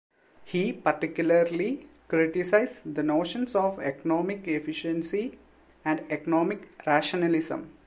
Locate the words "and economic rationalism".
5.85-7.71